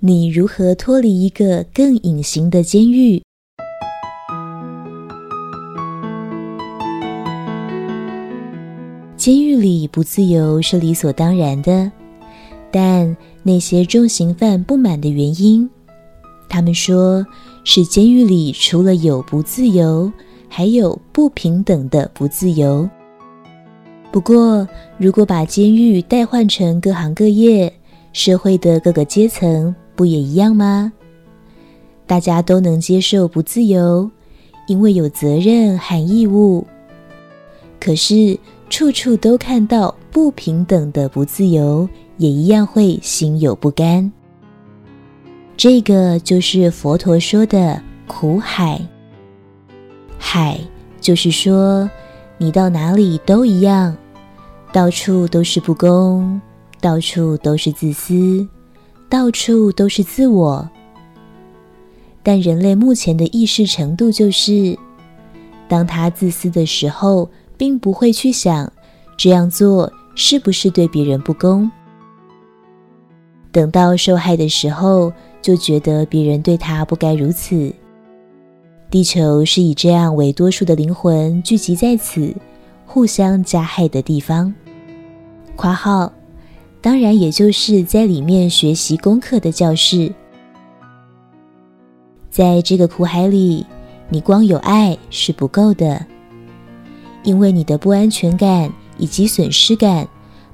[0.00, 3.20] 你如何脱离一个更隐形的监狱？
[9.16, 11.90] 监狱里不自由是理所当然的，
[12.70, 15.68] 但那些重刑犯不满的原因，
[16.48, 17.26] 他们说
[17.64, 20.12] 是监狱里除了有不自由，
[20.48, 22.88] 还有不平等的不自由。
[24.12, 24.64] 不过，
[24.96, 27.72] 如果把监狱代换成各行各业，
[28.12, 30.92] 社会的各个阶层，不也一样吗？
[32.06, 34.08] 大家都能接受不自由，
[34.68, 36.64] 因为有责任和义务。
[37.80, 38.38] 可是，
[38.70, 44.12] 处处都看到不平等的不自由，也一样会心有不甘。
[45.56, 48.80] 这个就是佛陀说的苦海。
[50.16, 50.60] 海
[51.00, 51.90] 就是说，
[52.36, 53.96] 你到哪里都一样，
[54.72, 56.40] 到处都是不公，
[56.80, 58.46] 到处都是自私，
[59.08, 60.68] 到处都是自我。
[62.22, 64.78] 但人类目前的意识程度就是，
[65.66, 68.70] 当他自私的时候，并不会去想
[69.16, 71.70] 这样做是不是对别人不公。
[73.50, 77.72] 等到受害的时候，就觉得别人对他不该如此。
[78.90, 82.34] 地球是以这样为多数的灵魂聚集在此，
[82.86, 84.52] 互相加害的地方。
[85.56, 86.12] 括号，
[86.80, 90.12] 当然也就是在里面学习功课的教室。
[92.30, 93.66] 在这个苦海里，
[94.08, 96.04] 你光有爱是不够的，
[97.24, 100.08] 因为你的不安全感以及损失感，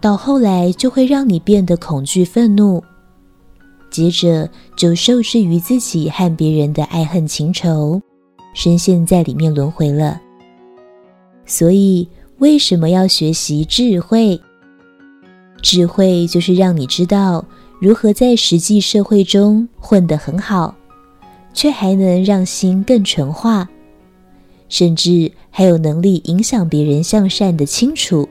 [0.00, 2.82] 到后来就会让你变得恐惧、愤怒，
[3.90, 8.00] 接着就受制于自己和别人的爱恨情仇。
[8.54, 10.20] 深陷在里面轮回了，
[11.46, 12.08] 所以
[12.38, 14.40] 为什么要学习智慧？
[15.60, 17.44] 智慧就是让你知道
[17.80, 20.74] 如何在实际社会中混得很好，
[21.52, 23.68] 却还能让心更纯化，
[24.68, 28.28] 甚至还有能力影响别人向善的清楚。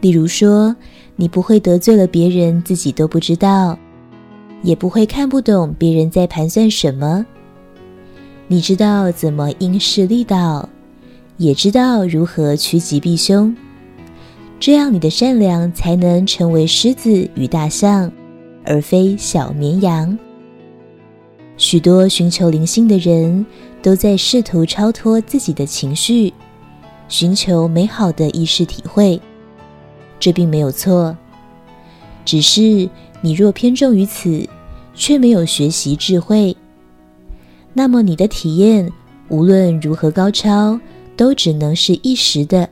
[0.00, 0.74] 例如说，
[1.16, 3.78] 你不会得罪了别人，自己都不知道，
[4.62, 7.24] 也不会看不懂别人在盘算什么。
[8.48, 10.68] 你知道怎么因势利导，
[11.36, 13.54] 也知道如何趋吉避凶，
[14.60, 18.12] 这样你的善良才能成为狮子与大象，
[18.62, 20.16] 而非小绵羊。
[21.56, 23.44] 许多寻求灵性的人
[23.80, 26.30] 都在试图超脱自己的情绪，
[27.08, 29.18] 寻求美好的意识体会，
[30.18, 31.16] 这并没有错。
[32.26, 32.86] 只是
[33.22, 34.46] 你若偏重于此，
[34.94, 36.54] 却没有学习智慧。
[37.72, 38.92] 那么你的体验
[39.30, 40.78] 无论如何高超，
[41.16, 42.68] 都只能是一时的，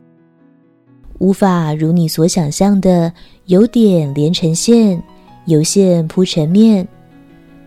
[1.19, 3.13] 无法如你所想象的
[3.47, 5.03] 由点连成线，
[5.47, 6.87] 由线铺成面，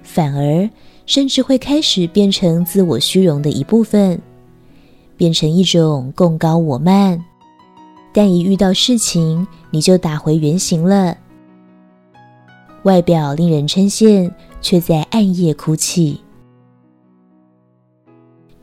[0.04, 0.70] 反而
[1.06, 4.20] 甚至会开始变成自我虚荣的一部分，
[5.18, 7.22] 变成一种共高我慢。
[8.14, 11.18] 但一遇到事情，你就打回原形了，
[12.84, 14.32] 外表令人称羡，
[14.62, 16.20] 却在暗夜哭泣。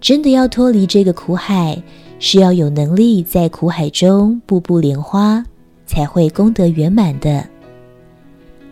[0.00, 1.82] 真的要脱离这个苦海，
[2.18, 5.44] 是要有能力在苦海中步步莲花，
[5.86, 7.46] 才会功德圆满的。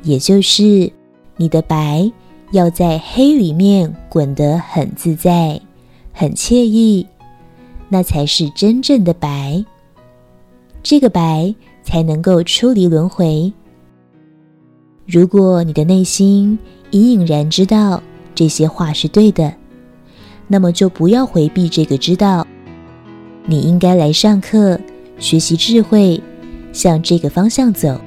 [0.03, 0.91] 也就是
[1.37, 2.11] 你的白
[2.53, 5.61] 要在黑里面滚得很自在、
[6.13, 7.07] 很惬意，
[7.89, 9.65] 那才是真正的白。
[10.83, 13.53] 这个白才能够出离轮回。
[15.07, 16.59] 如果你的内心
[16.91, 18.03] 隐隐然知道
[18.35, 19.53] 这些话是对的。
[20.49, 22.47] 那么就不要回避这个知道，
[23.49, 24.79] 你应该来上课，
[25.19, 26.21] 学习智慧，
[26.73, 28.01] 向这个方向走。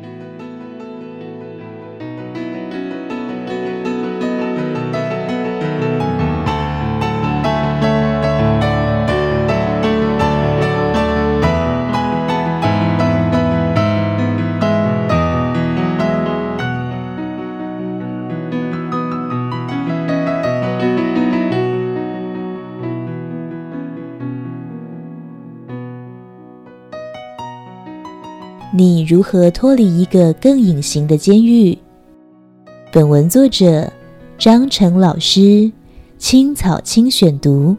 [28.72, 31.76] 你如何脱离一个更隐形的监狱？
[32.92, 33.92] 本文作者
[34.38, 35.72] 张成老师，
[36.20, 37.76] 青草青选读。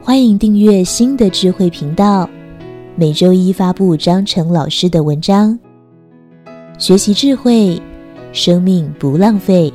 [0.00, 2.26] 欢迎订阅新的智慧频道，
[2.96, 5.58] 每周一发布张成老师的文章，
[6.78, 7.78] 学习智慧。
[8.32, 9.72] 生命不浪费。